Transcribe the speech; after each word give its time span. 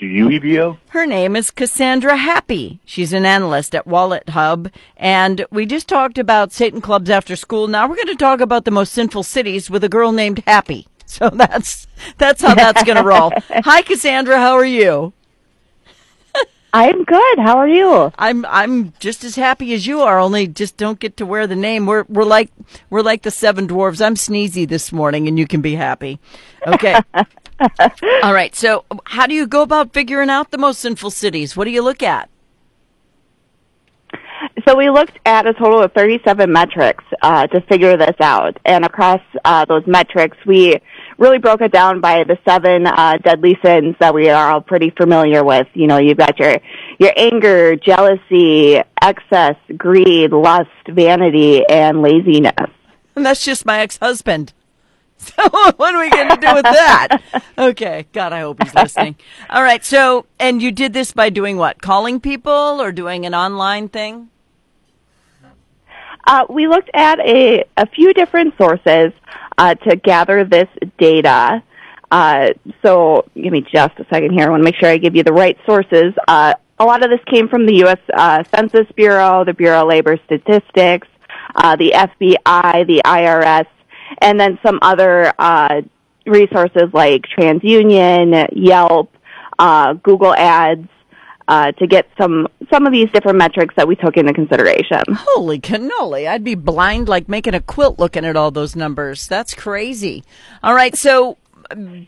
to 0.00 0.06
you, 0.06 0.28
EBO? 0.28 0.78
Her 0.88 1.06
name 1.06 1.36
is 1.36 1.50
Cassandra 1.50 2.16
Happe. 2.16 2.78
She's 2.84 3.12
an 3.12 3.26
analyst 3.26 3.74
at 3.74 3.86
Wallet 3.86 4.30
Hub. 4.30 4.70
And 4.96 5.44
we 5.50 5.66
just 5.66 5.88
talked 5.88 6.18
about 6.18 6.52
Satan 6.52 6.80
clubs 6.80 7.10
after 7.10 7.36
school. 7.36 7.68
Now 7.68 7.86
we're 7.86 7.96
going 7.96 8.08
to 8.08 8.16
talk 8.16 8.40
about 8.40 8.64
the 8.64 8.70
most 8.70 8.92
sinful 8.92 9.22
cities 9.22 9.70
with 9.70 9.84
a 9.84 9.88
girl 9.88 10.12
named 10.12 10.42
Happy. 10.46 10.86
So 11.10 11.28
that's, 11.28 11.88
that's 12.18 12.40
how 12.40 12.54
that's 12.54 12.84
going 12.84 12.96
to 12.96 13.02
roll. 13.02 13.32
Hi, 13.50 13.82
Cassandra. 13.82 14.38
How 14.38 14.52
are 14.52 14.64
you? 14.64 15.12
I'm 16.72 17.02
good. 17.02 17.38
How 17.40 17.58
are 17.58 17.68
you? 17.68 18.12
I'm 18.16 18.44
I'm 18.46 18.92
just 19.00 19.24
as 19.24 19.34
happy 19.34 19.74
as 19.74 19.88
you 19.88 20.02
are. 20.02 20.20
Only 20.20 20.46
just 20.46 20.76
don't 20.76 21.00
get 21.00 21.16
to 21.16 21.26
wear 21.26 21.48
the 21.48 21.56
name. 21.56 21.86
We're 21.86 22.04
we're 22.08 22.22
like 22.22 22.52
we're 22.90 23.02
like 23.02 23.22
the 23.22 23.32
seven 23.32 23.66
dwarves. 23.66 24.00
I'm 24.04 24.14
sneezy 24.14 24.68
this 24.68 24.92
morning, 24.92 25.26
and 25.26 25.36
you 25.36 25.48
can 25.48 25.62
be 25.62 25.74
happy. 25.74 26.20
Okay. 26.64 27.00
All 28.22 28.32
right. 28.32 28.54
So, 28.54 28.84
how 29.04 29.26
do 29.26 29.34
you 29.34 29.46
go 29.46 29.62
about 29.62 29.92
figuring 29.92 30.30
out 30.30 30.50
the 30.50 30.58
most 30.58 30.80
sinful 30.80 31.10
cities? 31.10 31.56
What 31.56 31.64
do 31.64 31.70
you 31.70 31.82
look 31.82 32.02
at? 32.02 32.30
So 34.66 34.76
we 34.76 34.90
looked 34.90 35.18
at 35.24 35.46
a 35.46 35.54
total 35.54 35.82
of 35.82 35.92
37 35.92 36.50
metrics 36.50 37.04
uh, 37.22 37.46
to 37.48 37.60
figure 37.62 37.96
this 37.96 38.16
out, 38.20 38.58
and 38.64 38.84
across 38.84 39.20
uh, 39.44 39.64
those 39.64 39.86
metrics, 39.86 40.36
we 40.46 40.80
really 41.18 41.38
broke 41.38 41.60
it 41.60 41.72
down 41.72 42.00
by 42.00 42.24
the 42.24 42.38
seven 42.46 42.86
uh, 42.86 43.18
deadly 43.18 43.58
sins 43.64 43.94
that 44.00 44.14
we 44.14 44.28
are 44.28 44.50
all 44.50 44.60
pretty 44.60 44.90
familiar 44.90 45.44
with. 45.44 45.66
You 45.74 45.86
know, 45.86 45.98
you've 45.98 46.18
got 46.18 46.38
your 46.38 46.56
your 46.98 47.12
anger, 47.16 47.76
jealousy, 47.76 48.80
excess, 49.00 49.56
greed, 49.76 50.32
lust, 50.32 50.70
vanity, 50.88 51.64
and 51.66 52.02
laziness. 52.02 52.70
And 53.16 53.26
that's 53.26 53.44
just 53.44 53.66
my 53.66 53.80
ex-husband. 53.80 54.52
So 55.36 55.48
what 55.76 55.94
are 55.94 56.00
we 56.00 56.10
going 56.10 56.28
to 56.28 56.36
do 56.36 56.54
with 56.54 56.64
that? 56.64 57.18
Okay, 57.58 58.06
God, 58.12 58.32
I 58.32 58.40
hope 58.40 58.62
he's 58.62 58.74
listening. 58.74 59.16
All 59.50 59.62
right, 59.62 59.84
so 59.84 60.26
and 60.38 60.62
you 60.62 60.72
did 60.72 60.92
this 60.92 61.12
by 61.12 61.30
doing 61.30 61.56
what? 61.56 61.82
Calling 61.82 62.20
people 62.20 62.80
or 62.80 62.90
doing 62.90 63.26
an 63.26 63.34
online 63.34 63.88
thing? 63.88 64.28
Uh, 66.26 66.46
we 66.48 66.68
looked 66.68 66.90
at 66.94 67.18
a, 67.20 67.64
a 67.76 67.86
few 67.86 68.12
different 68.12 68.56
sources 68.56 69.12
uh, 69.58 69.74
to 69.74 69.96
gather 69.96 70.44
this 70.44 70.68
data. 70.98 71.62
Uh, 72.10 72.48
so 72.82 73.24
give 73.34 73.52
me 73.52 73.62
just 73.62 73.98
a 73.98 74.06
second 74.10 74.32
here. 74.32 74.46
I 74.46 74.50
want 74.50 74.60
to 74.60 74.64
make 74.64 74.76
sure 74.76 74.88
I 74.88 74.96
give 74.96 75.16
you 75.16 75.22
the 75.22 75.32
right 75.32 75.58
sources. 75.66 76.12
Uh, 76.26 76.54
a 76.78 76.84
lot 76.84 77.04
of 77.04 77.10
this 77.10 77.20
came 77.26 77.48
from 77.48 77.66
the 77.66 77.74
U.S. 77.76 77.98
Uh, 78.12 78.42
Census 78.54 78.86
Bureau, 78.96 79.44
the 79.44 79.54
Bureau 79.54 79.82
of 79.82 79.88
Labor 79.88 80.18
Statistics, 80.24 81.08
uh, 81.54 81.76
the 81.76 81.92
FBI, 81.94 82.86
the 82.86 83.02
IRS, 83.04 83.66
and 84.18 84.38
then 84.38 84.58
some 84.64 84.78
other 84.82 85.32
resources 86.26 86.90
like 86.92 87.22
TransUnion, 87.36 88.48
Yelp, 88.52 89.12
Google 90.02 90.34
Ads, 90.34 90.88
uh, 91.48 91.72
to 91.72 91.86
get 91.88 92.08
some 92.16 92.46
some 92.72 92.86
of 92.86 92.92
these 92.92 93.10
different 93.10 93.36
metrics 93.36 93.74
that 93.76 93.88
we 93.88 93.96
took 93.96 94.16
into 94.16 94.32
consideration. 94.32 95.02
Holy 95.08 95.58
cannoli! 95.58 96.28
I'd 96.28 96.44
be 96.44 96.54
blind 96.54 97.08
like 97.08 97.28
making 97.28 97.54
a 97.54 97.60
quilt 97.60 97.98
looking 97.98 98.24
at 98.24 98.36
all 98.36 98.52
those 98.52 98.76
numbers. 98.76 99.26
That's 99.26 99.52
crazy. 99.52 100.22
All 100.62 100.74
right, 100.74 100.94
so 100.96 101.38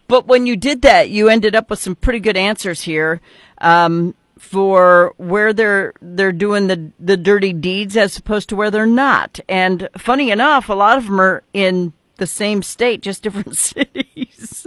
but 0.07 0.27
when 0.27 0.47
you 0.47 0.57
did 0.57 0.83
that, 0.83 1.11
you 1.11 1.29
ended 1.29 1.55
up 1.55 1.71
with 1.71 1.81
some 1.81 1.97
pretty 1.97 2.21
good 2.21 2.37
answers 2.37 2.83
here. 2.83 3.21
Um, 3.59 4.15
for 4.43 5.15
where 5.19 5.53
they're 5.53 5.95
they're 6.03 6.33
doing 6.33 6.67
the 6.67 6.91
the 6.99 7.17
dirty 7.17 7.53
deeds 7.53 7.97
as 7.97 8.19
opposed 8.19 8.49
to 8.49 8.57
where 8.57 8.73
they're 8.73 8.87
not. 8.87 9.39
And 9.49 9.89
funny 9.97 10.33
enough, 10.33 10.69
a 10.69 10.75
lot 10.75 10.99
of 10.99 11.07
them 11.07 11.21
are 11.21 11.45
in 11.55 11.93
the 12.17 12.27
same 12.27 12.63
state, 12.63 13.03
just 13.03 13.23
different 13.23 13.57
cities. 13.57 14.67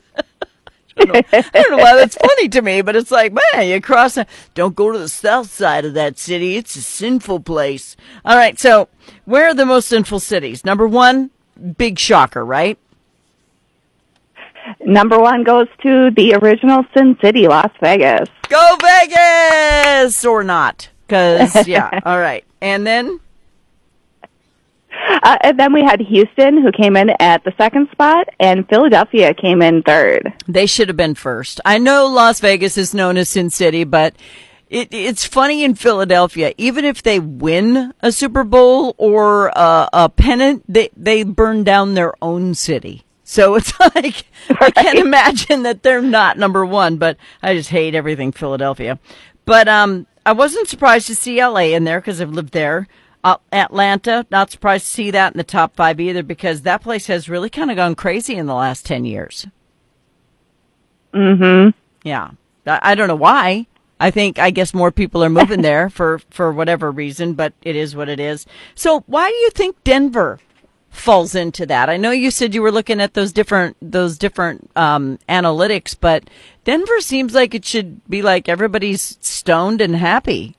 I 0.98 1.04
don't, 1.04 1.14
know, 1.14 1.22
I 1.34 1.62
don't 1.62 1.72
know 1.72 1.84
why 1.84 1.96
that's 1.96 2.16
funny 2.16 2.48
to 2.48 2.62
me, 2.62 2.82
but 2.82 2.96
it's 2.96 3.12
like, 3.12 3.34
man, 3.34 3.68
you 3.68 3.82
cross, 3.82 4.16
a, 4.16 4.26
don't 4.54 4.78
go 4.78 4.94
to 4.94 4.98
the 4.98 5.10
south 5.10 5.52
side 5.52 5.84
of 5.84 5.94
that 5.94 6.18
city. 6.18 6.56
It's 6.56 6.78
a 6.78 6.82
sinful 6.82 7.42
place. 7.42 7.98
All 8.24 8.38
right. 8.38 8.58
So 8.58 8.88
where 9.26 9.50
are 9.50 9.54
the 9.54 9.66
most 9.66 9.90
sinful 9.90 10.22
cities? 10.22 10.64
Number 10.64 10.88
one, 10.88 11.32
big 11.78 12.00
shocker, 12.00 12.46
right? 12.46 12.80
Number 14.80 15.20
one 15.20 15.44
goes 15.44 15.68
to 15.84 16.12
the 16.16 16.36
original 16.36 16.84
Sin 16.96 17.18
City, 17.22 17.48
Las 17.48 17.72
Vegas. 17.82 18.30
Go 18.50 18.78
Vegas 18.82 19.18
or 20.26 20.44
not. 20.44 20.90
Cause 21.08 21.68
yeah. 21.68 22.00
All 22.06 22.20
right. 22.20 22.44
And 22.62 22.86
then 22.86 23.20
uh, 25.24 25.38
and 25.42 25.60
then 25.60 25.74
we 25.74 25.84
had 25.84 26.00
Houston, 26.00 26.62
who 26.62 26.72
came 26.72 26.96
in 26.96 27.10
at 27.20 27.44
the 27.44 27.54
second 27.58 27.90
spot, 27.92 28.28
and 28.40 28.68
Philadelphia 28.70 29.34
came 29.34 29.62
in 29.62 29.82
third. 29.84 30.34
They 30.48 30.66
should 30.66 30.88
have 30.88 30.98
been 30.98 31.16
first. 31.16 31.60
I 31.66 31.78
know 31.78 32.08
Las 32.08 32.40
Vegas 32.40 32.78
is 32.78 32.94
known 32.94 33.18
as 33.18 33.30
Sin 33.30 33.50
City, 33.50 33.84
but 33.84 34.16
it, 34.70 34.90
it's 34.92 35.26
funny 35.26 35.64
in 35.64 35.76
Philadelphia. 35.76 36.54
Even 36.58 36.86
if 36.86 37.04
they 37.04 37.20
win 37.20 37.94
a 38.02 38.12
Super 38.12 38.44
Bowl 38.44 38.96
or 38.98 39.48
a, 39.56 39.90
a 39.94 40.10
pennant, 40.10 40.64
they 40.68 40.90
they 40.96 41.24
burn 41.24 41.64
down 41.64 41.94
their 41.94 42.14
own 42.22 42.54
city. 42.56 43.04
So 43.24 43.56
it's 43.56 43.78
like 43.80 44.26
right. 44.62 44.78
I 44.78 44.84
can't 44.84 45.00
imagine 45.00 45.64
that 45.64 45.84
they're 45.84 46.02
not 46.02 46.38
number 46.38 46.66
one. 46.66 46.98
But 46.98 47.18
I 47.42 47.56
just 47.56 47.70
hate 47.70 47.96
everything 47.96 48.32
Philadelphia. 48.32 49.00
But 49.46 49.68
um, 49.68 50.08
I 50.26 50.34
wasn't 50.34 50.68
surprised 50.68 51.08
to 51.08 51.16
see 51.16 51.44
LA 51.44 51.76
in 51.76 51.84
there 51.84 52.02
because 52.02 52.20
I've 52.20 52.32
lived 52.32 52.54
there. 52.54 52.88
Uh, 53.24 53.38
Atlanta, 53.52 54.26
not 54.30 54.52
surprised 54.52 54.86
to 54.86 54.92
see 54.92 55.12
that 55.12 55.34
in 55.34 55.38
the 55.38 55.44
top 55.44 55.76
five 55.76 56.00
either 56.00 56.22
because 56.22 56.62
that 56.62 56.84
place 56.84 57.08
has 57.08 57.30
really 57.30 57.50
kind 57.50 57.72
of 57.72 57.78
gone 57.78 57.96
crazy 57.96 58.36
in 58.36 58.46
the 58.46 58.54
last 58.54 58.86
10 58.86 59.06
years. 59.06 59.48
Mm-hmm. 61.14 61.70
Yeah. 62.08 62.32
I, 62.68 62.80
I 62.82 62.96
don't 62.96 63.08
know 63.08 63.16
why. 63.16 63.68
I 64.00 64.12
think, 64.12 64.38
I 64.38 64.52
guess 64.52 64.74
more 64.74 64.92
people 64.92 65.24
are 65.24 65.30
moving 65.30 65.62
there 65.64 65.90
for, 65.90 66.20
for 66.30 66.52
whatever 66.52 66.92
reason, 66.92 67.34
but 67.34 67.54
it 67.64 67.76
is 67.76 67.96
what 67.96 68.10
it 68.10 68.20
is. 68.20 68.46
So 68.76 69.04
why 69.08 69.30
do 69.30 69.36
you 69.36 69.50
think 69.52 69.84
Denver 69.84 70.40
falls 70.96 71.36
into 71.36 71.66
that? 71.66 71.90
I 71.90 71.98
know 71.98 72.12
you 72.12 72.32
said 72.32 72.54
you 72.54 72.62
were 72.62 72.72
looking 72.72 73.02
at 73.02 73.14
those 73.14 73.32
different, 73.32 73.78
those 73.82 74.18
different, 74.18 74.70
um, 74.76 75.20
analytics, 75.30 75.96
but 76.00 76.30
Denver 76.64 77.00
seems 77.02 77.34
like 77.34 77.54
it 77.54 77.66
should 77.66 78.08
be 78.10 78.22
like 78.22 78.50
everybody's 78.50 79.18
stoned 79.22 79.82
and 79.82 79.96
happy. 79.96 80.56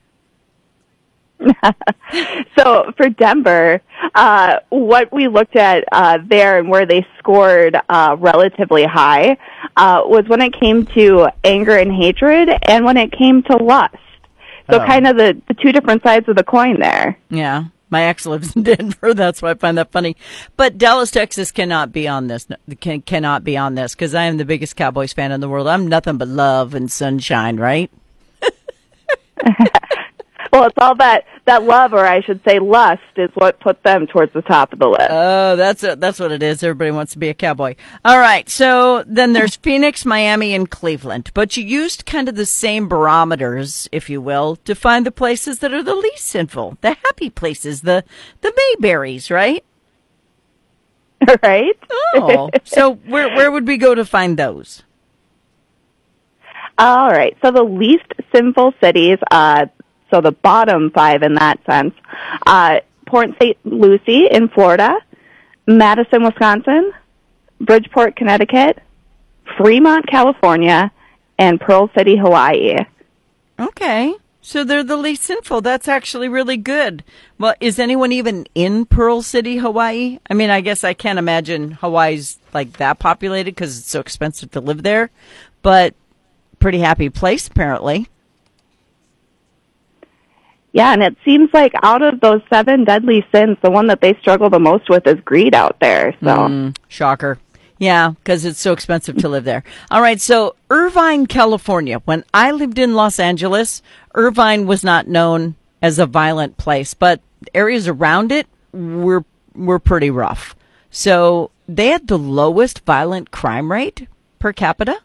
so 2.57 2.91
for 2.97 3.09
Denver, 3.09 3.81
uh, 4.15 4.55
what 4.69 5.11
we 5.11 5.27
looked 5.27 5.55
at 5.55 5.83
uh, 5.91 6.17
there 6.25 6.57
and 6.57 6.69
where 6.69 6.85
they 6.85 7.05
scored 7.19 7.77
uh, 7.89 8.15
relatively 8.19 8.85
high 8.85 9.37
uh, 9.75 10.01
was 10.05 10.25
when 10.27 10.41
it 10.41 10.53
came 10.59 10.85
to 10.87 11.27
anger 11.43 11.77
and 11.77 11.91
hatred, 11.91 12.49
and 12.63 12.85
when 12.85 12.97
it 12.97 13.11
came 13.11 13.43
to 13.43 13.57
lust. 13.57 13.95
So 14.69 14.81
oh. 14.81 14.85
kind 14.85 15.07
of 15.07 15.15
the, 15.15 15.39
the 15.47 15.53
two 15.53 15.71
different 15.71 16.03
sides 16.03 16.27
of 16.27 16.35
the 16.35 16.43
coin 16.43 16.79
there. 16.79 17.17
Yeah. 17.29 17.65
My 17.89 18.03
ex 18.03 18.25
lives 18.25 18.55
in 18.55 18.63
Denver. 18.63 19.13
That's 19.13 19.41
why 19.41 19.51
I 19.51 19.53
find 19.55 19.77
that 19.77 19.91
funny. 19.91 20.15
But 20.55 20.77
Dallas, 20.77 21.11
Texas 21.11 21.51
cannot 21.51 21.91
be 21.91 22.07
on 22.07 22.27
this. 22.27 22.47
Can, 22.79 23.01
cannot 23.01 23.43
be 23.43 23.57
on 23.57 23.75
this 23.75 23.95
because 23.95 24.13
I 24.13 24.23
am 24.23 24.37
the 24.37 24.45
biggest 24.45 24.75
Cowboys 24.75 25.13
fan 25.13 25.31
in 25.31 25.39
the 25.39 25.49
world. 25.49 25.67
I'm 25.67 25.87
nothing 25.87 26.17
but 26.17 26.27
love 26.27 26.73
and 26.73 26.91
sunshine, 26.91 27.57
right? 27.57 27.89
well, 30.53 30.65
it's 30.65 30.77
all 30.77 30.95
that 30.95 31.25
that 31.45 31.63
love, 31.63 31.93
or 31.93 32.05
I 32.05 32.21
should 32.21 32.41
say, 32.47 32.59
lust, 32.59 33.01
is 33.15 33.29
what 33.33 33.59
put 33.59 33.81
them 33.83 34.07
towards 34.07 34.33
the 34.33 34.41
top 34.41 34.73
of 34.73 34.79
the 34.79 34.87
list. 34.87 35.07
Oh, 35.09 35.55
that's 35.55 35.83
a, 35.83 35.95
that's 35.95 36.19
what 36.19 36.31
it 36.31 36.43
is. 36.43 36.61
Everybody 36.61 36.91
wants 36.91 37.13
to 37.13 37.19
be 37.19 37.29
a 37.29 37.33
cowboy. 37.33 37.75
All 38.03 38.19
right. 38.19 38.49
So 38.49 39.03
then 39.07 39.33
there's 39.33 39.55
Phoenix, 39.63 40.05
Miami, 40.05 40.53
and 40.53 40.69
Cleveland. 40.69 41.31
But 41.33 41.55
you 41.57 41.63
used 41.63 42.05
kind 42.05 42.27
of 42.29 42.35
the 42.35 42.45
same 42.45 42.87
barometers, 42.87 43.87
if 43.91 44.09
you 44.09 44.21
will, 44.21 44.57
to 44.57 44.75
find 44.75 45.05
the 45.05 45.11
places 45.11 45.59
that 45.59 45.73
are 45.73 45.83
the 45.83 45.95
least 45.95 46.25
sinful, 46.25 46.77
the 46.81 46.93
happy 47.05 47.29
places, 47.29 47.81
the 47.81 48.03
the 48.41 48.53
Mayberries, 48.79 49.29
right? 49.31 49.63
Right. 51.41 51.75
oh, 52.13 52.51
so 52.63 52.93
where 52.93 53.35
where 53.35 53.51
would 53.51 53.65
we 53.67 53.77
go 53.77 53.95
to 53.95 54.05
find 54.05 54.37
those? 54.37 54.83
All 56.77 57.09
right. 57.09 57.35
So 57.43 57.51
the 57.51 57.63
least 57.63 58.05
sinful 58.33 58.73
cities, 58.81 59.17
uh, 59.31 59.65
so 60.11 60.21
the 60.21 60.31
bottom 60.31 60.91
five 60.91 61.23
in 61.23 61.35
that 61.35 61.59
sense. 61.65 61.93
Uh, 62.45 62.79
Port 63.05 63.29
St. 63.41 63.57
Lucie 63.65 64.27
in 64.29 64.49
Florida, 64.49 64.95
Madison, 65.65 66.23
Wisconsin, 66.23 66.91
Bridgeport, 67.59 68.15
Connecticut, 68.15 68.79
Fremont, 69.57 70.07
California, 70.07 70.91
and 71.39 71.59
Pearl 71.59 71.89
City, 71.95 72.17
Hawaii. 72.17 72.75
Okay. 73.59 74.15
So 74.41 74.63
they're 74.63 74.83
the 74.83 74.95
least 74.95 75.23
sinful. 75.23 75.61
That's 75.61 75.89
actually 75.89 76.29
really 76.29 76.55
good. 76.55 77.03
Well, 77.37 77.55
is 77.59 77.79
anyone 77.79 78.13
even 78.13 78.47
in 78.55 78.85
Pearl 78.85 79.21
City, 79.21 79.57
Hawaii? 79.57 80.19
I 80.29 80.33
mean, 80.35 80.49
I 80.49 80.61
guess 80.61 80.83
I 80.83 80.93
can't 80.93 81.19
imagine 81.19 81.71
Hawaii's 81.71 82.37
like 82.53 82.77
that 82.77 82.97
populated 82.99 83.51
because 83.51 83.77
it's 83.77 83.89
so 83.89 83.99
expensive 83.99 84.51
to 84.51 84.61
live 84.61 84.83
there, 84.83 85.09
but 85.63 85.95
pretty 86.59 86.79
happy 86.79 87.09
place 87.09 87.47
apparently. 87.47 88.07
Yeah, 90.77 90.93
and 90.93 91.01
it 91.01 91.17
seems 91.25 91.49
like 91.55 91.73
out 91.81 92.03
of 92.03 92.19
those 92.19 92.39
seven 92.53 92.83
deadly 92.83 93.25
sins, 93.31 93.57
the 93.63 93.71
one 93.71 93.87
that 93.87 93.99
they 93.99 94.13
struggle 94.21 94.51
the 94.51 94.59
most 94.59 94.91
with 94.91 95.07
is 95.07 95.19
greed 95.21 95.55
out 95.55 95.79
there. 95.79 96.15
So 96.19 96.27
mm, 96.27 96.77
shocker. 96.87 97.39
Yeah, 97.79 98.11
because 98.11 98.45
it's 98.45 98.61
so 98.61 98.73
expensive 98.73 99.17
to 99.17 99.27
live 99.27 99.43
there. 99.43 99.63
All 99.89 100.03
right, 100.03 100.21
so 100.21 100.55
Irvine, 100.69 101.25
California. 101.25 101.97
When 102.05 102.23
I 102.31 102.51
lived 102.51 102.77
in 102.77 102.93
Los 102.93 103.19
Angeles, 103.19 103.81
Irvine 104.13 104.67
was 104.67 104.83
not 104.83 105.07
known 105.07 105.55
as 105.81 105.97
a 105.97 106.05
violent 106.05 106.57
place, 106.57 106.93
but 106.93 107.21
areas 107.55 107.87
around 107.87 108.31
it 108.31 108.45
were 108.71 109.25
were 109.55 109.79
pretty 109.79 110.11
rough. 110.11 110.55
So 110.91 111.49
they 111.67 111.87
had 111.87 112.07
the 112.07 112.19
lowest 112.19 112.85
violent 112.85 113.31
crime 113.31 113.71
rate 113.71 114.07
per 114.37 114.53
capita. 114.53 114.99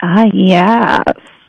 Ah, 0.00 0.22
uh, 0.22 0.30
yeah. 0.32 1.02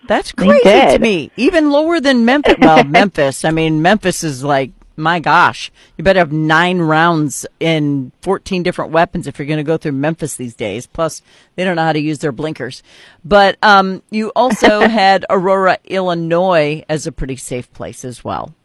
That's 0.09 0.31
crazy 0.31 0.63
to 0.63 0.97
me. 0.97 1.29
Even 1.37 1.69
lower 1.69 1.99
than 2.01 2.25
Memphis. 2.25 2.55
Well, 2.59 2.83
Memphis. 2.83 3.45
I 3.45 3.51
mean, 3.51 3.83
Memphis 3.83 4.23
is 4.23 4.43
like, 4.43 4.71
my 4.97 5.19
gosh, 5.19 5.71
you 5.97 6.03
better 6.03 6.17
have 6.17 6.31
nine 6.31 6.79
rounds 6.79 7.45
in 7.59 8.11
14 8.23 8.63
different 8.63 8.91
weapons 8.91 9.27
if 9.27 9.37
you're 9.37 9.45
going 9.45 9.57
to 9.57 9.63
go 9.63 9.77
through 9.77 9.91
Memphis 9.91 10.35
these 10.35 10.55
days. 10.55 10.87
Plus, 10.87 11.21
they 11.55 11.63
don't 11.63 11.75
know 11.75 11.83
how 11.83 11.93
to 11.93 11.99
use 11.99 12.19
their 12.19 12.31
blinkers. 12.31 12.81
But 13.23 13.57
um, 13.61 14.01
you 14.09 14.31
also 14.35 14.79
had 14.87 15.27
Aurora, 15.29 15.77
Illinois 15.85 16.83
as 16.89 17.05
a 17.05 17.11
pretty 17.11 17.35
safe 17.35 17.71
place 17.71 18.03
as 18.03 18.23
well. 18.23 18.55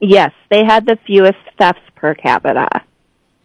Yes, 0.00 0.32
they 0.50 0.64
had 0.64 0.86
the 0.86 0.98
fewest 1.06 1.38
thefts 1.58 1.82
per 1.94 2.14
capita. 2.14 2.68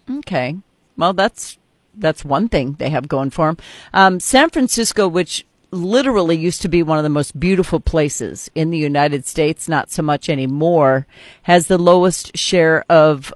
Okay. 0.10 0.58
Well, 0.98 1.14
that's 1.14 1.58
that's 1.94 2.26
one 2.26 2.50
thing 2.50 2.74
they 2.74 2.90
have 2.90 3.08
going 3.08 3.30
for 3.30 3.48
them. 3.48 3.58
Um, 3.94 4.20
San 4.20 4.50
Francisco, 4.50 5.08
which 5.08 5.46
literally 5.76 6.38
used 6.38 6.62
to 6.64 6.70
be 6.70 6.84
one 6.84 6.98
of 6.98 7.04
the 7.04 7.10
most 7.10 7.40
beautiful 7.40 7.80
places 7.80 8.50
in 8.56 8.70
the 8.70 8.78
United 8.78 9.26
States, 9.26 9.68
not 9.68 9.92
so 9.92 10.02
much 10.02 10.30
anymore, 10.30 11.08
has 11.44 11.68
the 11.68 11.78
lowest 11.78 12.38
share 12.38 12.84
of 12.90 13.34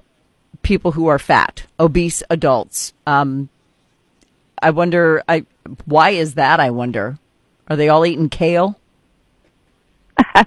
people 0.62 0.92
who 0.92 1.06
are 1.06 1.18
fat, 1.18 1.64
obese 1.78 2.22
adults. 2.30 2.92
Um, 3.06 3.48
I 4.62 4.70
wonder, 4.70 5.22
I 5.28 5.46
why 5.84 6.10
is 6.10 6.34
that? 6.34 6.60
I 6.60 6.70
wonder. 6.70 7.18
Are 7.68 7.76
they 7.76 7.88
all 7.88 8.04
eating 8.04 8.28
kale? 8.28 8.78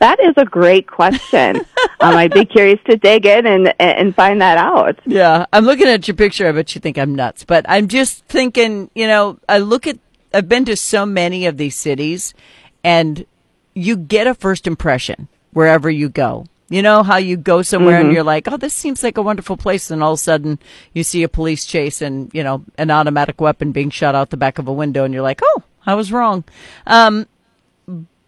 That 0.00 0.18
is 0.20 0.34
a 0.36 0.44
great 0.44 0.88
question. 0.88 1.56
um, 2.00 2.16
I'd 2.16 2.32
be 2.32 2.44
curious 2.44 2.80
to 2.88 2.96
dig 2.96 3.26
in 3.26 3.46
and 3.46 3.74
and 3.78 4.14
find 4.14 4.40
that 4.40 4.58
out. 4.58 4.98
Yeah, 5.06 5.46
I'm 5.52 5.64
looking 5.64 5.86
at 5.86 6.08
your 6.08 6.16
picture. 6.16 6.48
I 6.48 6.52
bet 6.52 6.74
you 6.74 6.80
think 6.80 6.98
I'm 6.98 7.14
nuts, 7.14 7.44
but 7.44 7.64
I'm 7.68 7.88
just 7.88 8.24
thinking. 8.26 8.90
You 8.94 9.06
know, 9.06 9.38
I 9.48 9.58
look 9.58 9.86
at. 9.86 9.98
I've 10.34 10.48
been 10.48 10.64
to 10.66 10.76
so 10.76 11.06
many 11.06 11.46
of 11.46 11.56
these 11.56 11.76
cities, 11.76 12.34
and 12.82 13.26
you 13.74 13.96
get 13.96 14.26
a 14.26 14.34
first 14.34 14.66
impression 14.66 15.28
wherever 15.52 15.90
you 15.90 16.08
go. 16.08 16.46
You 16.68 16.80
know 16.80 17.02
how 17.02 17.18
you 17.18 17.36
go 17.36 17.60
somewhere 17.60 17.98
mm-hmm. 17.98 18.06
and 18.06 18.14
you're 18.14 18.24
like, 18.24 18.48
oh, 18.50 18.56
this 18.56 18.72
seems 18.72 19.02
like 19.02 19.18
a 19.18 19.22
wonderful 19.22 19.58
place, 19.58 19.90
and 19.90 20.02
all 20.02 20.14
of 20.14 20.18
a 20.18 20.22
sudden 20.22 20.58
you 20.94 21.04
see 21.04 21.22
a 21.22 21.28
police 21.28 21.66
chase 21.66 22.00
and 22.00 22.30
you 22.32 22.42
know 22.42 22.64
an 22.78 22.90
automatic 22.90 23.40
weapon 23.40 23.72
being 23.72 23.90
shot 23.90 24.14
out 24.14 24.30
the 24.30 24.36
back 24.38 24.58
of 24.58 24.68
a 24.68 24.72
window, 24.72 25.04
and 25.04 25.12
you're 25.12 25.22
like, 25.22 25.40
oh, 25.42 25.62
I 25.84 25.94
was 25.94 26.12
wrong. 26.12 26.44
Um, 26.86 27.26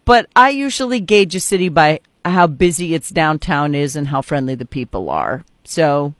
but 0.05 0.29
I 0.35 0.49
usually 0.49 0.99
gauge 0.99 1.33
a 1.33 1.39
city 1.39 1.69
by 1.69 2.01
how 2.23 2.45
busy 2.45 2.93
its 2.93 3.09
downtown 3.09 3.73
is 3.73 3.95
and 3.95 4.09
how 4.09 4.21
friendly 4.21 4.53
the 4.53 4.65
people 4.65 5.09
are. 5.09 5.43
So 5.63 6.13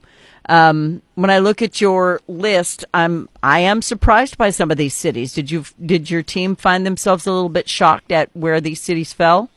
um, 0.48 1.02
when 1.14 1.30
I 1.30 1.38
look 1.38 1.62
at 1.62 1.80
your 1.80 2.20
list, 2.28 2.84
I'm 2.94 3.28
I 3.42 3.60
am 3.60 3.82
surprised 3.82 4.38
by 4.38 4.50
some 4.50 4.70
of 4.70 4.76
these 4.76 4.94
cities. 4.94 5.32
Did 5.32 5.50
you 5.50 5.64
did 5.84 6.10
your 6.10 6.22
team 6.22 6.56
find 6.56 6.86
themselves 6.86 7.26
a 7.26 7.32
little 7.32 7.48
bit 7.48 7.68
shocked 7.68 8.12
at 8.12 8.30
where 8.34 8.60
these 8.60 8.80
cities 8.80 9.12
fell? 9.12 9.50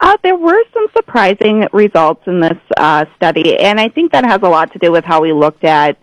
Uh, 0.00 0.16
there 0.22 0.36
were 0.36 0.62
some 0.72 0.86
surprising 0.94 1.66
results 1.72 2.26
in 2.26 2.40
this 2.40 2.58
uh, 2.76 3.04
study, 3.16 3.56
and 3.58 3.80
I 3.80 3.88
think 3.88 4.12
that 4.12 4.24
has 4.24 4.40
a 4.42 4.48
lot 4.48 4.72
to 4.72 4.78
do 4.78 4.90
with 4.90 5.04
how 5.04 5.22
we 5.22 5.32
looked 5.32 5.64
at 5.64 5.96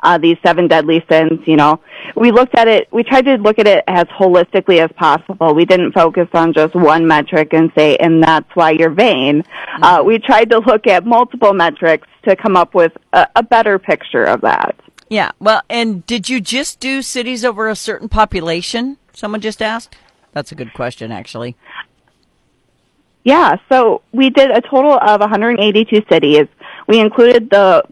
uh, 0.00 0.18
these 0.18 0.36
seven 0.42 0.68
deadly 0.68 1.04
sins. 1.10 1.40
You 1.46 1.56
know, 1.56 1.80
we 2.16 2.30
looked 2.30 2.54
at 2.54 2.68
it, 2.68 2.88
we 2.92 3.02
tried 3.02 3.24
to 3.26 3.36
look 3.36 3.58
at 3.58 3.66
it 3.66 3.84
as 3.86 4.04
holistically 4.06 4.82
as 4.82 4.90
possible. 4.96 5.54
We 5.54 5.64
didn't 5.64 5.92
focus 5.92 6.28
on 6.32 6.52
just 6.52 6.74
one 6.74 7.06
metric 7.06 7.52
and 7.52 7.72
say, 7.76 7.96
and 7.96 8.22
that's 8.22 8.48
why 8.54 8.72
you're 8.72 8.90
vain. 8.90 9.42
Mm-hmm. 9.42 9.82
Uh, 9.82 10.02
we 10.02 10.18
tried 10.18 10.50
to 10.50 10.58
look 10.58 10.86
at 10.86 11.04
multiple 11.04 11.52
metrics 11.52 12.06
to 12.24 12.36
come 12.36 12.56
up 12.56 12.74
with 12.74 12.92
a, 13.12 13.26
a 13.36 13.42
better 13.42 13.78
picture 13.78 14.24
of 14.24 14.42
that. 14.42 14.76
Yeah. 15.08 15.32
Well, 15.38 15.62
and 15.70 16.04
did 16.06 16.28
you 16.28 16.40
just 16.40 16.80
do 16.80 17.02
cities 17.02 17.44
over 17.44 17.68
a 17.68 17.76
certain 17.76 18.08
population? 18.08 18.98
Someone 19.12 19.40
just 19.40 19.62
asked. 19.62 19.96
That's 20.32 20.52
a 20.52 20.54
good 20.54 20.74
question, 20.74 21.10
actually. 21.10 21.56
Yeah, 23.24 23.56
so 23.68 24.02
we 24.12 24.30
did 24.30 24.50
a 24.50 24.60
total 24.60 24.98
of 24.98 25.20
182 25.20 26.02
cities. 26.10 26.46
We 26.86 26.98
included 27.00 27.50
the 27.50 27.84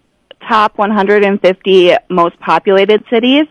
top 0.48 0.78
150 0.78 1.92
most 2.10 2.38
populated 2.40 3.04
cities, 3.10 3.46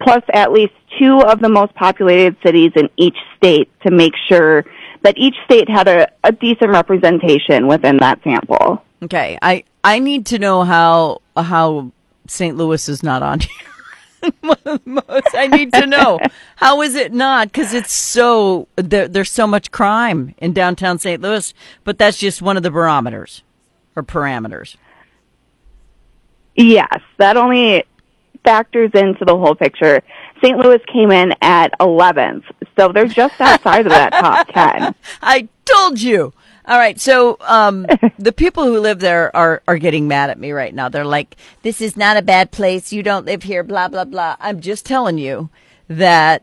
plus 0.00 0.22
at 0.32 0.52
least 0.52 0.72
two 0.98 1.20
of 1.20 1.40
the 1.40 1.48
most 1.48 1.74
populated 1.74 2.36
cities 2.44 2.72
in 2.76 2.88
each 2.96 3.16
state 3.36 3.70
to 3.82 3.90
make 3.90 4.14
sure 4.28 4.64
that 5.02 5.16
each 5.16 5.36
state 5.44 5.68
had 5.68 5.88
a, 5.88 6.10
a 6.24 6.32
decent 6.32 6.70
representation 6.70 7.66
within 7.66 7.98
that 7.98 8.20
sample. 8.24 8.82
Okay, 9.02 9.38
I 9.42 9.64
I 9.84 9.98
need 9.98 10.26
to 10.26 10.38
know 10.38 10.64
how 10.64 11.20
how 11.36 11.92
St. 12.26 12.56
Louis 12.56 12.88
is 12.88 13.02
not 13.02 13.22
on 13.22 13.40
here. 13.40 13.50
most 14.84 15.28
I 15.34 15.46
need 15.46 15.72
to 15.74 15.86
know 15.86 16.18
how 16.56 16.82
is 16.82 16.94
it 16.94 17.12
not 17.12 17.48
because 17.48 17.72
it's 17.74 17.92
so 17.92 18.66
there, 18.76 19.06
there's 19.06 19.30
so 19.30 19.46
much 19.46 19.70
crime 19.70 20.34
in 20.38 20.52
downtown 20.52 20.98
St. 20.98 21.20
Louis, 21.20 21.54
but 21.84 21.98
that's 21.98 22.18
just 22.18 22.42
one 22.42 22.56
of 22.56 22.62
the 22.62 22.70
barometers 22.70 23.42
or 23.94 24.02
parameters. 24.02 24.76
Yes, 26.56 27.00
that 27.18 27.36
only 27.36 27.84
factors 28.44 28.90
into 28.94 29.24
the 29.24 29.36
whole 29.36 29.54
picture. 29.54 30.02
St. 30.42 30.56
Louis 30.56 30.80
came 30.92 31.10
in 31.10 31.34
at 31.42 31.78
11th, 31.80 32.44
so 32.78 32.92
they're 32.92 33.06
just 33.06 33.40
outside 33.40 33.86
of 33.86 33.92
that 33.92 34.12
top 34.12 34.48
10. 34.54 34.94
I 35.22 35.48
told 35.64 36.00
you. 36.00 36.32
All 36.68 36.78
right, 36.78 37.00
so 37.00 37.36
um, 37.42 37.86
the 38.18 38.32
people 38.32 38.64
who 38.64 38.80
live 38.80 38.98
there 38.98 39.34
are 39.36 39.62
are 39.68 39.78
getting 39.78 40.08
mad 40.08 40.30
at 40.30 40.38
me 40.38 40.50
right 40.50 40.74
now. 40.74 40.88
They're 40.88 41.04
like, 41.04 41.36
"This 41.62 41.80
is 41.80 41.96
not 41.96 42.16
a 42.16 42.22
bad 42.22 42.50
place. 42.50 42.92
You 42.92 43.04
don't 43.04 43.24
live 43.24 43.44
here." 43.44 43.62
Blah 43.62 43.86
blah 43.86 44.04
blah. 44.04 44.34
I'm 44.40 44.60
just 44.60 44.84
telling 44.84 45.16
you 45.16 45.48
that 45.88 46.42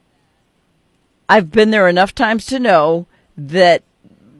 I've 1.27 1.51
been 1.51 1.71
there 1.71 1.89
enough 1.89 2.15
times 2.15 2.45
to 2.47 2.59
know 2.59 3.05
that 3.35 3.83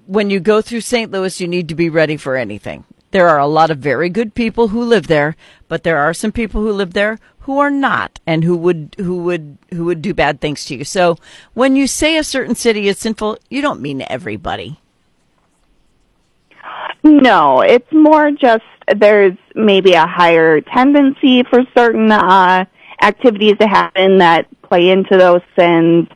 when 0.06 0.30
you 0.30 0.40
go 0.40 0.62
through 0.62 0.82
St. 0.82 1.12
Louis, 1.12 1.42
you 1.42 1.50
need 1.50 1.68
to 1.68 1.76
be 1.76 1.90
ready 1.90 2.16
for 2.16 2.38
anything. 2.38 2.86
There 3.14 3.30
are 3.30 3.38
a 3.38 3.46
lot 3.46 3.70
of 3.70 3.78
very 3.78 4.10
good 4.10 4.34
people 4.34 4.70
who 4.70 4.84
live 4.84 5.06
there, 5.06 5.36
but 5.68 5.84
there 5.84 6.00
are 6.00 6.16
some 6.16 6.32
people 6.32 6.62
who 6.62 6.72
live 6.72 6.94
there 6.94 7.20
who 7.42 7.60
are 7.60 7.70
not 7.70 8.20
and 8.26 8.44
who 8.44 8.58
would 8.58 8.96
who 8.98 9.18
would 9.18 9.60
who 9.72 9.86
would 9.86 10.02
do 10.02 10.16
bad 10.16 10.42
things 10.42 10.66
to 10.66 10.76
you. 10.76 10.84
So 10.84 11.18
when 11.54 11.76
you 11.76 11.86
say 11.86 12.18
a 12.18 12.24
certain 12.24 12.56
city 12.56 12.88
is 12.88 12.98
sinful, 12.98 13.38
you 13.52 13.62
don't 13.62 13.82
mean 13.82 14.04
everybody. 14.10 14.80
No, 17.04 17.62
it's 17.62 17.92
more 17.92 18.32
just 18.32 18.64
there's 18.96 19.38
maybe 19.54 19.94
a 19.94 20.08
higher 20.08 20.62
tendency 20.62 21.44
for 21.44 21.62
certain 21.78 22.12
uh, 22.12 22.66
activities 23.00 23.60
to 23.60 23.68
happen 23.68 24.18
that 24.18 24.48
play 24.64 24.90
into 24.90 25.20
those 25.20 25.42
sins, 25.56 26.08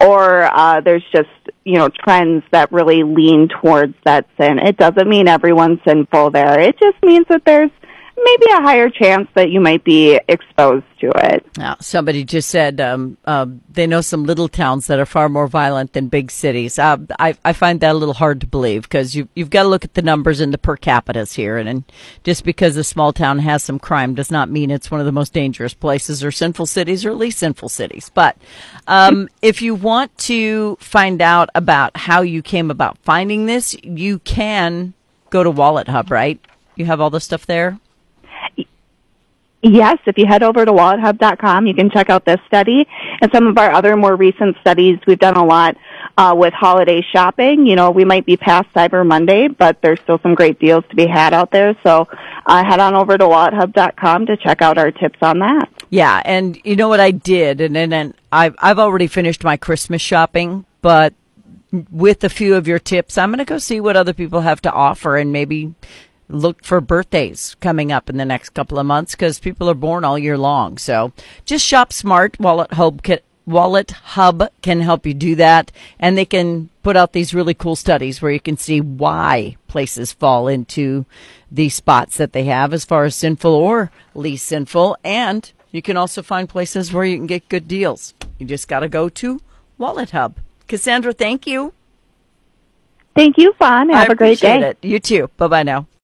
or 0.00 0.44
uh, 0.44 0.80
there's 0.80 1.04
just 1.12 1.28
you 1.64 1.74
know 1.74 1.88
trends 1.88 2.44
that 2.52 2.70
really 2.72 3.02
lean 3.02 3.48
towards 3.48 3.94
that 4.04 4.26
sin. 4.40 4.58
It 4.58 4.76
doesn't 4.76 5.08
mean 5.08 5.28
everyone's 5.28 5.80
sinful 5.86 6.30
there. 6.30 6.60
It 6.60 6.78
just 6.78 7.02
means 7.02 7.26
that 7.28 7.44
there's 7.44 7.70
maybe 8.16 8.46
a 8.52 8.60
higher 8.62 8.88
chance 8.88 9.28
that 9.34 9.50
you 9.50 9.60
might 9.60 9.84
be 9.84 10.18
exposed 10.28 10.84
to 11.00 11.10
it. 11.16 11.46
Now, 11.56 11.76
somebody 11.80 12.24
just 12.24 12.48
said 12.48 12.80
um, 12.80 13.18
uh, 13.24 13.46
they 13.70 13.86
know 13.86 14.00
some 14.00 14.24
little 14.24 14.48
towns 14.48 14.86
that 14.86 14.98
are 14.98 15.06
far 15.06 15.28
more 15.28 15.46
violent 15.46 15.92
than 15.92 16.08
big 16.08 16.30
cities. 16.30 16.78
Uh, 16.78 16.96
I, 17.18 17.36
I 17.44 17.52
find 17.52 17.80
that 17.80 17.92
a 17.92 17.98
little 17.98 18.14
hard 18.14 18.40
to 18.40 18.46
believe 18.46 18.82
because 18.82 19.14
you, 19.14 19.28
you've 19.34 19.50
got 19.50 19.64
to 19.64 19.68
look 19.68 19.84
at 19.84 19.94
the 19.94 20.02
numbers 20.02 20.40
and 20.40 20.52
the 20.52 20.58
per 20.58 20.76
capitas 20.76 21.34
here. 21.34 21.56
And, 21.58 21.68
and 21.68 21.84
just 22.24 22.44
because 22.44 22.76
a 22.76 22.84
small 22.84 23.12
town 23.12 23.38
has 23.40 23.62
some 23.62 23.78
crime 23.78 24.14
does 24.14 24.30
not 24.30 24.50
mean 24.50 24.70
it's 24.70 24.90
one 24.90 25.00
of 25.00 25.06
the 25.06 25.12
most 25.12 25.32
dangerous 25.32 25.74
places 25.74 26.24
or 26.24 26.30
sinful 26.30 26.66
cities 26.66 27.04
or 27.04 27.10
at 27.10 27.18
least 27.18 27.38
sinful 27.38 27.68
cities. 27.68 28.10
But 28.12 28.36
um, 28.86 29.28
if 29.42 29.60
you 29.60 29.74
want 29.74 30.16
to 30.18 30.76
find 30.80 31.20
out 31.20 31.50
about 31.54 31.96
how 31.96 32.22
you 32.22 32.42
came 32.42 32.70
about 32.70 32.98
finding 32.98 33.46
this, 33.46 33.76
you 33.82 34.20
can 34.20 34.94
go 35.30 35.42
to 35.42 35.50
Wallet 35.50 35.88
Hub, 35.88 36.10
right? 36.10 36.40
You 36.76 36.86
have 36.86 37.00
all 37.00 37.10
the 37.10 37.20
stuff 37.20 37.46
there? 37.46 37.78
Yes, 39.68 39.98
if 40.06 40.16
you 40.16 40.26
head 40.26 40.44
over 40.44 40.64
to 40.64 40.70
wallethub.com, 40.70 41.66
you 41.66 41.74
can 41.74 41.90
check 41.90 42.08
out 42.08 42.24
this 42.24 42.38
study 42.46 42.86
and 43.20 43.32
some 43.32 43.48
of 43.48 43.58
our 43.58 43.72
other 43.72 43.96
more 43.96 44.14
recent 44.14 44.56
studies. 44.60 45.00
We've 45.08 45.18
done 45.18 45.36
a 45.36 45.44
lot 45.44 45.76
uh, 46.16 46.36
with 46.38 46.54
holiday 46.54 47.04
shopping. 47.12 47.66
You 47.66 47.74
know, 47.74 47.90
we 47.90 48.04
might 48.04 48.24
be 48.24 48.36
past 48.36 48.72
Cyber 48.72 49.04
Monday, 49.04 49.48
but 49.48 49.82
there's 49.82 49.98
still 50.04 50.20
some 50.22 50.36
great 50.36 50.60
deals 50.60 50.84
to 50.90 50.94
be 50.94 51.08
had 51.08 51.34
out 51.34 51.50
there. 51.50 51.76
So 51.82 52.06
uh, 52.46 52.64
head 52.64 52.78
on 52.78 52.94
over 52.94 53.18
to 53.18 53.24
wallethub.com 53.24 54.26
to 54.26 54.36
check 54.36 54.62
out 54.62 54.78
our 54.78 54.92
tips 54.92 55.18
on 55.20 55.40
that. 55.40 55.68
Yeah, 55.90 56.22
and 56.24 56.60
you 56.62 56.76
know 56.76 56.88
what 56.88 57.00
I 57.00 57.10
did, 57.10 57.60
and 57.60 57.74
then 57.74 57.92
and 57.92 58.14
I've 58.30 58.54
I've 58.60 58.78
already 58.78 59.08
finished 59.08 59.42
my 59.42 59.56
Christmas 59.56 60.00
shopping, 60.00 60.64
but 60.80 61.12
with 61.90 62.22
a 62.22 62.28
few 62.28 62.54
of 62.54 62.68
your 62.68 62.78
tips, 62.78 63.18
I'm 63.18 63.30
going 63.30 63.38
to 63.38 63.44
go 63.44 63.58
see 63.58 63.80
what 63.80 63.96
other 63.96 64.12
people 64.12 64.42
have 64.42 64.62
to 64.62 64.72
offer 64.72 65.16
and 65.16 65.32
maybe 65.32 65.74
look 66.28 66.64
for 66.64 66.80
birthdays 66.80 67.56
coming 67.60 67.92
up 67.92 68.10
in 68.10 68.16
the 68.16 68.24
next 68.24 68.50
couple 68.50 68.78
of 68.78 68.86
months 68.86 69.12
because 69.12 69.38
people 69.38 69.70
are 69.70 69.74
born 69.74 70.04
all 70.04 70.18
year 70.18 70.38
long. 70.38 70.78
So 70.78 71.12
just 71.44 71.64
shop 71.64 71.92
smart. 71.92 72.38
Wallet 72.40 72.72
Hub 72.72 73.02
can, 73.02 73.20
Wallet 73.46 73.92
Hub 73.92 74.48
can 74.60 74.80
help 74.80 75.06
you 75.06 75.14
do 75.14 75.36
that, 75.36 75.70
and 76.00 76.18
they 76.18 76.24
can 76.24 76.68
put 76.82 76.96
out 76.96 77.12
these 77.12 77.34
really 77.34 77.54
cool 77.54 77.76
studies 77.76 78.20
where 78.20 78.32
you 78.32 78.40
can 78.40 78.56
see 78.56 78.80
why 78.80 79.56
places 79.68 80.12
fall 80.12 80.48
into 80.48 81.06
the 81.50 81.68
spots 81.68 82.16
that 82.16 82.32
they 82.32 82.44
have 82.44 82.72
as 82.72 82.84
far 82.84 83.04
as 83.04 83.14
sinful 83.14 83.54
or 83.54 83.92
least 84.14 84.46
sinful, 84.46 84.96
and 85.04 85.52
you 85.70 85.80
can 85.80 85.96
also 85.96 86.22
find 86.22 86.48
places 86.48 86.92
where 86.92 87.04
you 87.04 87.16
can 87.16 87.26
get 87.26 87.48
good 87.48 87.68
deals. 87.68 88.14
You 88.38 88.46
just 88.46 88.66
got 88.66 88.80
to 88.80 88.88
go 88.88 89.08
to 89.10 89.40
Wallet 89.78 90.10
Hub. 90.10 90.36
Cassandra, 90.66 91.12
thank 91.12 91.46
you. 91.46 91.72
Thank 93.14 93.38
you, 93.38 93.52
Fawn. 93.54 93.90
Have 93.90 94.10
I 94.10 94.12
a 94.12 94.16
great 94.16 94.40
day. 94.40 94.60
It. 94.60 94.78
You 94.82 94.98
too. 94.98 95.30
Bye 95.36 95.46
bye 95.48 95.62
now. 95.62 95.86